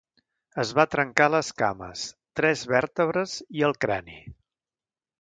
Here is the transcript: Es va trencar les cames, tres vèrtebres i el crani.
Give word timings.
Es 0.63 0.71
va 0.79 0.85
trencar 0.93 1.27
les 1.33 1.51
cames, 1.61 2.07
tres 2.41 2.65
vèrtebres 2.75 3.39
i 3.61 3.67
el 3.71 3.81
crani. 3.87 4.21